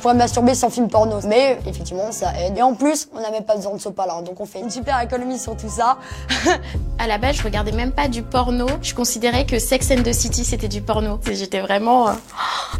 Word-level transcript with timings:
Pourrait 0.00 0.14
masturber 0.14 0.54
sans 0.54 0.70
film 0.70 0.88
porno. 0.88 1.16
Mais 1.26 1.58
effectivement, 1.66 2.10
ça 2.12 2.32
aide. 2.40 2.58
Et 2.58 2.62
en 2.62 2.74
plus, 2.74 3.08
on 3.14 3.20
n'a 3.20 3.30
même 3.30 3.44
pas 3.44 3.56
besoin 3.56 3.74
de 3.74 3.78
sopalin. 3.80 4.22
Donc 4.22 4.40
on 4.40 4.46
fait 4.46 4.60
une 4.60 4.70
super 4.70 5.00
économie 5.00 5.38
sur 5.38 5.56
tout 5.56 5.68
ça. 5.68 5.98
à 6.98 7.06
la 7.06 7.18
base, 7.18 7.36
je 7.36 7.42
regardais 7.42 7.72
même 7.72 7.92
pas 7.92 8.08
du 8.08 8.22
porno. 8.22 8.66
Je 8.82 8.94
considérais 8.94 9.46
que 9.46 9.58
Sex 9.58 9.90
and 9.90 10.02
the 10.02 10.12
City, 10.12 10.44
c'était 10.44 10.68
du 10.68 10.80
porno. 10.80 11.18
J'étais 11.30 11.60
vraiment... 11.60 12.08
Euh, 12.08 12.12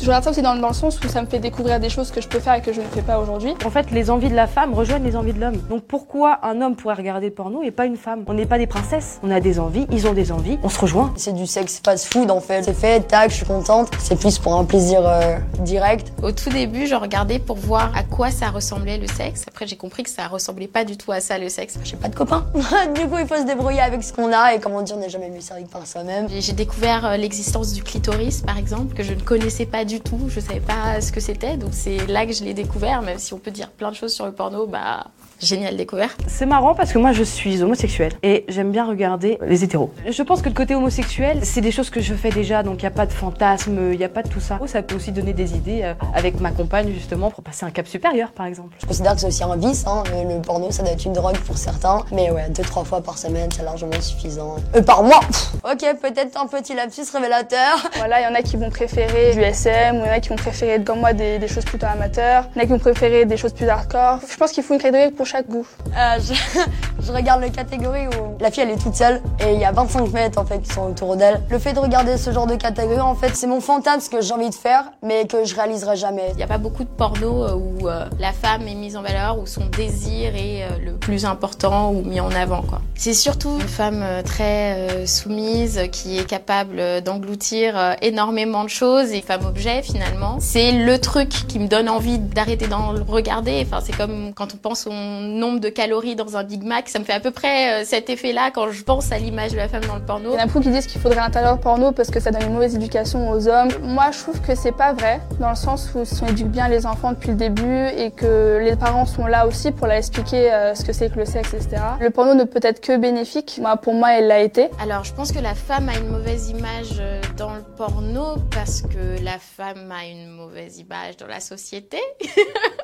je 0.00 0.06
regarde 0.06 0.24
ça 0.24 0.30
aussi 0.30 0.42
dans, 0.42 0.54
dans 0.56 0.68
le 0.68 0.74
sens 0.74 0.98
où 1.04 1.08
ça 1.08 1.22
me 1.22 1.26
fait 1.26 1.38
découvrir 1.38 1.80
des 1.80 1.90
choses 1.90 2.10
que 2.10 2.20
je 2.20 2.28
peux 2.28 2.40
faire 2.40 2.54
et 2.54 2.62
que 2.62 2.72
je 2.72 2.80
ne 2.80 2.86
fais 2.86 3.02
pas 3.02 3.18
aujourd'hui. 3.18 3.54
En 3.64 3.70
fait, 3.70 3.90
les 3.90 4.10
envies 4.10 4.30
de 4.30 4.34
la 4.34 4.46
femme 4.46 4.74
rejoignent 4.74 5.04
les 5.04 5.16
envies 5.16 5.32
de 5.32 5.40
l'homme. 5.40 5.58
Donc 5.68 5.84
pourquoi 5.84 6.38
un 6.42 6.60
homme 6.60 6.76
pourrait 6.76 6.94
regarder 6.94 7.26
le 7.26 7.34
porno 7.34 7.62
et 7.62 7.70
pas 7.70 7.86
une 7.86 7.96
femme? 7.96 8.24
On 8.26 8.34
n'est 8.34 8.46
pas 8.46 8.58
des 8.58 8.66
princesses. 8.66 9.18
On 9.22 9.30
a 9.30 9.40
des 9.40 9.58
envies, 9.58 9.86
ils 9.90 10.06
ont 10.06 10.12
des 10.12 10.32
envies, 10.32 10.58
on 10.62 10.68
se 10.68 10.78
rejoint. 10.78 11.12
C'est 11.16 11.34
du 11.34 11.46
sexe 11.46 11.80
fast-food 11.84 12.30
en 12.30 12.40
fait. 12.40 12.62
C'est 12.62 12.74
fait, 12.74 13.00
tac, 13.00 13.30
je 13.30 13.36
suis 13.36 13.46
contente. 13.46 13.90
C'est 13.98 14.18
plus 14.18 14.38
pour 14.38 14.54
un 14.54 14.64
plaisir 14.64 15.00
euh, 15.04 15.38
direct. 15.60 16.12
Au 16.22 16.32
tout 16.32 16.50
début, 16.50 16.86
genre 16.86 17.07
regarder 17.08 17.38
pour 17.38 17.56
voir 17.56 17.90
à 17.96 18.02
quoi 18.02 18.30
ça 18.30 18.50
ressemblait 18.50 18.98
le 18.98 19.06
sexe. 19.06 19.44
Après, 19.48 19.66
j'ai 19.66 19.76
compris 19.76 20.02
que 20.02 20.10
ça 20.10 20.28
ressemblait 20.28 20.66
pas 20.66 20.84
du 20.84 20.98
tout 20.98 21.10
à 21.10 21.20
ça 21.20 21.38
le 21.38 21.48
sexe. 21.48 21.78
J'ai 21.82 21.96
pas 21.96 22.08
de 22.08 22.14
copains. 22.14 22.44
du 22.94 23.08
coup, 23.08 23.16
il 23.18 23.26
faut 23.26 23.36
se 23.36 23.46
débrouiller 23.46 23.80
avec 23.80 24.02
ce 24.02 24.12
qu'on 24.12 24.30
a 24.30 24.54
et 24.54 24.60
comment 24.60 24.82
dire, 24.82 24.96
on 24.96 25.00
n'est 25.00 25.08
jamais 25.08 25.30
mieux 25.30 25.40
servi 25.40 25.64
par 25.64 25.86
soi-même. 25.86 26.26
J'ai 26.28 26.52
découvert 26.52 27.06
euh, 27.06 27.16
l'existence 27.16 27.72
du 27.72 27.82
clitoris, 27.82 28.42
par 28.42 28.58
exemple, 28.58 28.94
que 28.94 29.02
je 29.02 29.14
ne 29.14 29.20
connaissais 29.20 29.64
pas 29.64 29.86
du 29.86 30.00
tout. 30.00 30.20
Je 30.28 30.38
savais 30.40 30.60
pas 30.60 31.00
ce 31.00 31.10
que 31.10 31.20
c'était, 31.20 31.56
donc 31.56 31.70
c'est 31.72 32.06
là 32.08 32.26
que 32.26 32.34
je 32.34 32.44
l'ai 32.44 32.52
découvert. 32.52 33.00
Même 33.00 33.18
si 33.18 33.32
on 33.32 33.38
peut 33.38 33.50
dire 33.50 33.70
plein 33.70 33.90
de 33.90 33.96
choses 33.96 34.12
sur 34.12 34.26
le 34.26 34.32
porno, 34.32 34.66
bah 34.66 35.06
Génial 35.40 35.76
découverte. 35.76 36.20
C'est 36.26 36.46
marrant 36.46 36.74
parce 36.74 36.92
que 36.92 36.98
moi 36.98 37.12
je 37.12 37.22
suis 37.22 37.62
homosexuelle 37.62 38.12
et 38.24 38.44
j'aime 38.48 38.72
bien 38.72 38.84
regarder 38.84 39.38
les 39.46 39.62
hétéros. 39.62 39.92
Je 40.08 40.22
pense 40.22 40.42
que 40.42 40.48
le 40.48 40.54
côté 40.54 40.74
homosexuel, 40.74 41.40
c'est 41.44 41.60
des 41.60 41.70
choses 41.70 41.90
que 41.90 42.00
je 42.00 42.12
fais 42.14 42.30
déjà, 42.30 42.64
donc 42.64 42.82
il 42.82 42.84
n'y 42.84 42.88
a 42.88 42.92
pas 42.92 43.06
de 43.06 43.12
fantasme, 43.12 43.92
il 43.92 43.98
n'y 43.98 44.04
a 44.04 44.08
pas 44.08 44.24
de 44.24 44.28
tout 44.28 44.40
ça. 44.40 44.58
Ça 44.66 44.82
peut 44.82 44.96
aussi 44.96 45.12
donner 45.12 45.32
des 45.32 45.54
idées 45.54 45.82
euh, 45.84 45.94
avec 46.12 46.40
ma 46.40 46.50
compagne 46.50 46.92
justement 46.92 47.30
pour 47.30 47.44
passer 47.44 47.64
un 47.64 47.70
cap 47.70 47.86
supérieur 47.86 48.32
par 48.32 48.46
exemple. 48.46 48.76
Je 48.80 48.86
considère 48.86 49.14
que 49.14 49.20
c'est 49.20 49.28
aussi 49.28 49.44
un 49.44 49.56
vice, 49.56 49.84
hein. 49.86 50.02
le, 50.12 50.40
porno 50.42 50.72
ça 50.72 50.82
doit 50.82 50.92
être 50.92 51.04
une 51.04 51.12
drogue 51.12 51.38
pour 51.38 51.56
certains, 51.56 52.04
mais 52.10 52.30
ouais, 52.30 52.48
deux 52.50 52.64
trois 52.64 52.84
fois 52.84 53.00
par 53.00 53.16
semaine 53.16 53.48
c'est 53.54 53.62
largement 53.62 54.00
suffisant. 54.00 54.56
Euh, 54.74 54.82
par 54.82 55.04
mois 55.04 55.20
Ok, 55.64 55.84
peut-être 56.02 56.40
un 56.40 56.46
petit 56.46 56.74
lapsus 56.74 57.02
révélateur. 57.12 57.58
Voilà, 57.98 58.20
il 58.20 58.24
y 58.24 58.26
en 58.26 58.34
a 58.34 58.42
qui 58.42 58.56
vont 58.56 58.70
préférer 58.70 59.34
du 59.34 59.40
SM, 59.40 59.96
ou 59.96 60.00
il 60.00 60.06
y 60.06 60.10
en 60.10 60.12
a 60.12 60.20
qui 60.20 60.28
vont 60.28 60.36
préférer 60.36 60.82
comme 60.82 61.00
moi 61.00 61.12
des, 61.12 61.46
choses 61.48 61.64
plutôt 61.64 61.86
amateurs, 61.86 62.44
il 62.54 62.58
y 62.58 62.60
en 62.60 62.64
a 62.64 62.66
qui 62.66 62.72
vont 62.72 62.78
préférer 62.78 63.24
des 63.24 63.36
choses 63.36 63.52
plus 63.52 63.68
hardcore. 63.68 64.20
Je 64.30 64.36
pense 64.36 64.52
qu'il 64.52 64.62
faut 64.62 64.74
une 64.74 64.80
catégorie 64.80 65.10
pour 65.10 65.26
chaque 65.28 65.48
goût. 65.48 65.66
Euh, 65.96 66.18
je, 66.20 67.12
regarde 67.12 67.40
la 67.42 67.50
catégorie 67.50 68.06
où 68.06 68.36
la 68.40 68.50
fille 68.50 68.62
elle 68.62 68.70
est 68.70 68.82
toute 68.82 68.94
seule 68.94 69.20
et 69.40 69.52
il 69.52 69.60
y 69.60 69.64
a 69.64 69.72
25 69.72 70.12
mètres 70.12 70.38
en 70.38 70.44
fait 70.44 70.60
qui 70.60 70.72
sont 70.72 70.90
autour 70.90 71.16
d'elle. 71.16 71.42
Le 71.50 71.58
fait 71.58 71.74
de 71.74 71.78
regarder 71.78 72.16
ce 72.16 72.32
genre 72.32 72.46
de 72.46 72.56
catégorie 72.56 73.00
en 73.00 73.14
fait 73.14 73.36
c'est 73.36 73.46
mon 73.46 73.60
fantasme 73.60 74.10
que 74.10 74.22
j'ai 74.22 74.32
envie 74.32 74.48
de 74.48 74.54
faire 74.54 74.84
mais 75.02 75.26
que 75.26 75.44
je 75.44 75.54
réaliserai 75.54 75.96
jamais. 75.96 76.28
Il 76.32 76.36
n'y 76.36 76.42
a 76.42 76.46
pas 76.46 76.58
beaucoup 76.58 76.84
de 76.84 76.88
porno 76.88 77.44
euh, 77.44 77.54
où 77.54 77.88
euh, 77.88 78.06
la 78.18 78.32
femme 78.32 78.66
est 78.68 78.74
mise 78.74 78.96
en 78.96 79.02
valeur, 79.02 79.38
où 79.38 79.46
son 79.46 79.66
désir 79.66 80.34
est 80.34 80.66
le 80.82 80.92
plus 80.92 81.26
important 81.26 81.90
ou 81.92 82.02
mis 82.02 82.20
en 82.20 82.30
avant 82.30 82.62
quoi. 82.62 82.80
C'est 82.94 83.14
surtout 83.14 83.58
une 83.60 83.68
femme 83.68 84.04
très 84.24 85.06
soumise 85.06 85.82
qui 85.92 86.18
est 86.18 86.24
capable 86.24 87.02
d'engloutir 87.02 87.96
énormément 88.02 88.64
de 88.64 88.70
choses 88.70 89.12
et 89.12 89.20
femme 89.20 89.44
objet 89.46 89.82
finalement. 89.82 90.38
C'est 90.40 90.72
le 90.72 90.98
truc 90.98 91.28
qui 91.28 91.58
me 91.58 91.68
donne 91.68 91.88
envie 91.88 92.18
d'arrêter 92.18 92.66
d'en 92.66 92.94
regarder. 93.06 93.64
Enfin 93.66 93.80
c'est 93.84 93.96
comme 93.96 94.32
quand 94.34 94.54
on 94.54 94.56
pense 94.56 94.86
nombre 95.20 95.60
de 95.60 95.68
calories 95.68 96.16
dans 96.16 96.36
un 96.36 96.44
Big 96.44 96.62
Mac. 96.62 96.88
Ça 96.88 96.98
me 96.98 97.04
fait 97.04 97.12
à 97.12 97.20
peu 97.20 97.30
près 97.30 97.82
euh, 97.82 97.84
cet 97.84 98.10
effet-là 98.10 98.50
quand 98.52 98.70
je 98.70 98.82
pense 98.82 99.12
à 99.12 99.18
l'image 99.18 99.52
de 99.52 99.56
la 99.56 99.68
femme 99.68 99.84
dans 99.84 99.96
le 99.96 100.02
porno. 100.02 100.30
Il 100.30 100.34
y 100.34 100.36
en 100.36 100.42
a 100.42 100.46
beaucoup 100.46 100.60
qui 100.60 100.70
disent 100.70 100.86
qu'il 100.86 101.00
faudrait 101.00 101.20
un 101.20 101.56
porno 101.56 101.92
parce 101.92 102.10
que 102.10 102.20
ça 102.20 102.30
donne 102.30 102.42
une 102.42 102.52
mauvaise 102.54 102.74
éducation 102.74 103.30
aux 103.30 103.48
hommes. 103.48 103.70
Moi, 103.82 104.10
je 104.12 104.18
trouve 104.18 104.40
que 104.40 104.54
c'est 104.54 104.72
pas 104.72 104.92
vrai, 104.92 105.20
dans 105.40 105.50
le 105.50 105.56
sens 105.56 105.90
où 105.94 106.04
si 106.04 106.22
on 106.22 106.26
éduque 106.26 106.48
bien 106.48 106.68
les 106.68 106.86
enfants 106.86 107.12
depuis 107.12 107.30
le 107.30 107.36
début 107.36 107.86
et 107.96 108.10
que 108.10 108.58
les 108.62 108.76
parents 108.76 109.06
sont 109.06 109.26
là 109.26 109.46
aussi 109.46 109.70
pour 109.72 109.86
leur 109.86 109.96
expliquer 109.96 110.52
euh, 110.52 110.74
ce 110.74 110.84
que 110.84 110.92
c'est 110.92 111.10
que 111.10 111.18
le 111.18 111.24
sexe, 111.24 111.54
etc. 111.54 111.82
Le 112.00 112.10
porno 112.10 112.34
ne 112.34 112.44
peut 112.44 112.60
être 112.62 112.80
que 112.80 112.96
bénéfique. 112.96 113.58
Moi, 113.60 113.76
pour 113.76 113.94
moi, 113.94 114.18
elle 114.18 114.28
l'a 114.28 114.40
été. 114.40 114.68
Alors, 114.82 115.04
je 115.04 115.12
pense 115.14 115.32
que 115.32 115.38
la 115.38 115.54
femme 115.54 115.88
a 115.88 115.96
une 115.96 116.08
mauvaise 116.08 116.50
image 116.50 116.98
euh, 117.00 117.20
dans 117.36 117.54
le 117.54 117.62
porno 117.76 118.36
parce 118.50 118.82
que 118.82 119.22
la 119.22 119.38
femme 119.38 119.92
a 119.92 120.06
une 120.06 120.28
mauvaise 120.28 120.78
image 120.78 121.16
dans 121.16 121.26
la 121.26 121.40
société. 121.40 121.98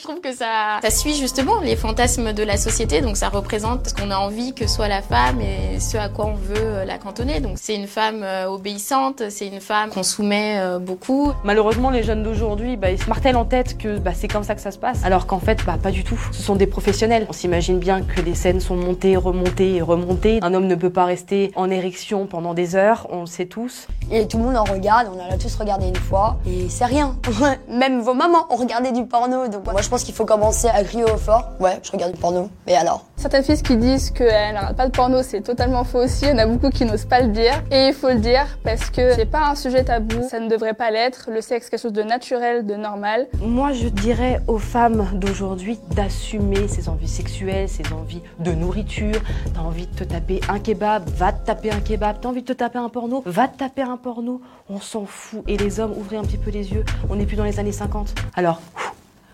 je 0.00 0.04
trouve 0.04 0.20
que 0.22 0.34
ça, 0.34 0.78
ça 0.80 0.90
suit 0.90 1.14
justement 1.14 1.60
les 1.60 1.76
fantasmes 1.76 2.32
de 2.32 2.42
la 2.42 2.56
société, 2.56 3.02
donc 3.02 3.18
ça 3.18 3.28
représente 3.28 3.88
ce 3.88 3.94
qu'on 3.94 4.10
a 4.10 4.16
envie 4.16 4.54
que 4.54 4.66
soit 4.66 4.88
la 4.88 5.02
femme 5.02 5.42
et 5.42 5.78
ce 5.78 5.98
à 5.98 6.08
quoi 6.08 6.24
on 6.24 6.34
veut 6.34 6.54
euh, 6.56 6.84
la 6.86 6.96
cantonner. 6.96 7.40
Donc 7.40 7.58
c'est 7.60 7.74
une 7.74 7.86
femme 7.86 8.22
euh, 8.22 8.46
obéissante, 8.46 9.24
c'est 9.28 9.46
une 9.46 9.60
femme 9.60 9.90
qu'on 9.90 10.02
soumet 10.02 10.58
euh, 10.58 10.78
beaucoup. 10.78 11.32
Malheureusement, 11.44 11.90
les 11.90 12.02
jeunes 12.02 12.22
d'aujourd'hui, 12.22 12.78
bah, 12.78 12.90
ils 12.90 13.02
se 13.02 13.08
martèlent 13.10 13.36
en 13.36 13.44
tête 13.44 13.76
que 13.76 13.98
bah, 13.98 14.12
c'est 14.14 14.28
comme 14.28 14.42
ça 14.42 14.54
que 14.54 14.62
ça 14.62 14.70
se 14.70 14.78
passe, 14.78 15.04
alors 15.04 15.26
qu'en 15.26 15.38
fait, 15.38 15.58
bah, 15.66 15.76
pas 15.82 15.90
du 15.90 16.02
tout. 16.02 16.18
Ce 16.32 16.42
sont 16.42 16.56
des 16.56 16.66
professionnels. 16.66 17.26
On 17.28 17.34
s'imagine 17.34 17.78
bien 17.78 18.00
que 18.00 18.22
les 18.22 18.34
scènes 18.34 18.60
sont 18.60 18.76
montées, 18.76 19.18
remontées 19.18 19.74
et 19.74 19.82
remontées. 19.82 20.38
Un 20.40 20.54
homme 20.54 20.66
ne 20.66 20.76
peut 20.76 20.90
pas 20.90 21.04
rester 21.04 21.52
en 21.56 21.70
érection 21.70 22.26
pendant 22.26 22.54
des 22.54 22.74
heures, 22.74 23.06
on 23.10 23.20
le 23.20 23.26
sait 23.26 23.46
tous. 23.46 23.86
Et 24.10 24.26
tout 24.26 24.38
le 24.38 24.44
monde 24.44 24.56
en 24.56 24.64
regarde, 24.64 25.08
on 25.14 25.30
a 25.30 25.36
tous 25.36 25.54
regardé 25.56 25.88
une 25.88 25.96
fois, 25.96 26.38
et 26.46 26.70
c'est 26.70 26.86
rien. 26.86 27.16
Même 27.68 28.00
vos 28.00 28.14
mamans 28.14 28.46
ont 28.48 28.56
regardé 28.56 28.92
du 28.92 29.04
porno, 29.04 29.46
donc 29.48 29.70
moi 29.70 29.82
je 29.82 29.89
pense 29.90 30.04
qu'il 30.04 30.14
faut 30.14 30.24
commencer 30.24 30.68
à 30.68 30.84
crier 30.84 31.04
au 31.04 31.16
fort. 31.16 31.50
Ouais, 31.58 31.80
je 31.82 31.90
regarde 31.90 32.12
du 32.12 32.18
porno. 32.18 32.48
Mais 32.66 32.76
alors 32.76 33.04
Certaines 33.16 33.42
filles 33.42 33.60
qui 33.60 33.76
disent 33.76 34.10
qu'elles 34.10 34.54
n'arrêtent 34.54 34.76
pas 34.76 34.86
de 34.86 34.92
porno, 34.92 35.22
c'est 35.22 35.42
totalement 35.42 35.84
faux 35.84 35.98
aussi. 36.04 36.24
Il 36.24 36.30
y 36.30 36.32
en 36.32 36.38
a 36.38 36.46
beaucoup 36.46 36.70
qui 36.70 36.86
n'osent 36.86 37.04
pas 37.04 37.20
le 37.20 37.28
dire. 37.28 37.62
Et 37.70 37.88
il 37.88 37.92
faut 37.92 38.08
le 38.08 38.18
dire 38.18 38.46
parce 38.64 38.88
que 38.88 39.14
c'est 39.14 39.26
pas 39.26 39.50
un 39.50 39.54
sujet 39.54 39.84
tabou. 39.84 40.26
Ça 40.30 40.40
ne 40.40 40.48
devrait 40.48 40.72
pas 40.72 40.90
l'être. 40.90 41.28
Le 41.30 41.42
sexe, 41.42 41.68
quelque 41.68 41.80
chose 41.80 41.92
de 41.92 42.02
naturel, 42.02 42.64
de 42.64 42.76
normal. 42.76 43.26
Moi, 43.42 43.72
je 43.72 43.88
dirais 43.88 44.40
aux 44.46 44.58
femmes 44.58 45.06
d'aujourd'hui 45.12 45.78
d'assumer 45.94 46.68
ses 46.68 46.88
envies 46.88 47.08
sexuelles, 47.08 47.68
ses 47.68 47.92
envies 47.92 48.22
de 48.38 48.52
nourriture. 48.52 49.20
T'as 49.52 49.60
envie 49.60 49.86
de 49.86 49.94
te 49.94 50.04
taper 50.04 50.40
un 50.48 50.60
kebab, 50.60 51.06
va 51.10 51.32
te 51.32 51.44
taper 51.44 51.72
un 51.72 51.80
kebab. 51.80 52.20
T'as 52.22 52.28
envie 52.28 52.42
de 52.42 52.46
te 52.46 52.52
taper 52.52 52.78
un 52.78 52.88
porno, 52.88 53.22
va 53.26 53.48
te 53.48 53.58
taper 53.58 53.82
un 53.82 53.96
porno. 53.96 54.40
On 54.70 54.80
s'en 54.80 55.04
fout. 55.04 55.42
Et 55.48 55.58
les 55.58 55.80
hommes, 55.80 55.92
ouvrez 55.98 56.16
un 56.16 56.22
petit 56.22 56.38
peu 56.38 56.50
les 56.50 56.72
yeux. 56.72 56.84
On 57.10 57.16
n'est 57.16 57.26
plus 57.26 57.36
dans 57.36 57.44
les 57.44 57.58
années 57.58 57.72
50. 57.72 58.14
Alors, 58.34 58.60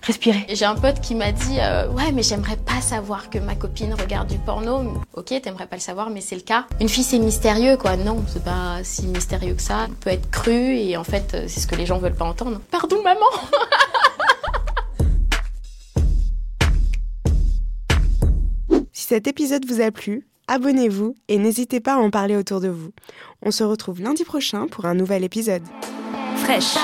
respirer. 0.06 0.47
J'ai 0.49 0.65
un 0.65 0.77
pote 0.77 1.00
qui 1.00 1.15
m'a 1.15 1.33
dit 1.33 1.59
euh, 1.61 1.89
ouais 1.91 2.12
mais 2.12 2.22
j'aimerais 2.22 2.56
pas 2.56 2.81
savoir 2.81 3.28
que 3.28 3.39
ma 3.39 3.55
copine 3.56 3.93
regarde 3.94 4.28
du 4.28 4.39
porno. 4.39 5.03
Ok 5.15 5.34
t'aimerais 5.43 5.67
pas 5.67 5.77
le 5.77 5.83
savoir 5.83 6.11
mais 6.11 6.21
c'est 6.21 6.37
le 6.37 6.43
cas. 6.43 6.67
Une 6.81 6.89
fille 6.89 7.03
c'est 7.05 7.19
mystérieux 7.19 7.77
quoi. 7.77 7.97
Non 7.97 8.25
c'est 8.28 8.44
pas 8.44 8.78
si 8.84 9.06
mystérieux 9.06 9.55
que 9.55 9.62
ça. 9.62 9.87
On 9.91 9.94
peut 9.94 10.11
être 10.11 10.31
cru 10.31 10.77
et 10.77 10.97
en 10.97 11.05
fait 11.05 11.34
euh, 11.34 11.44
c'est 11.49 11.61
ce 11.61 11.67
que 11.67 11.75
les 11.75 11.87
gens 11.87 11.99
veulent 11.99 12.15
pas 12.15 12.25
entendre. 12.25 12.61
Pardon 12.71 13.03
maman. 13.03 13.27
si 18.93 19.06
cet 19.06 19.27
épisode 19.27 19.67
vous 19.67 19.81
a 19.81 19.91
plu, 19.91 20.28
abonnez-vous 20.47 21.17
et 21.28 21.38
n'hésitez 21.38 21.81
pas 21.81 21.94
à 21.94 21.99
en 21.99 22.11
parler 22.11 22.37
autour 22.37 22.61
de 22.61 22.69
vous. 22.69 22.93
On 23.43 23.50
se 23.50 23.65
retrouve 23.65 24.00
lundi 24.00 24.23
prochain 24.25 24.69
pour 24.69 24.84
un 24.87 24.94
nouvel 24.94 25.25
épisode. 25.25 25.62
Fraîche 26.37 26.77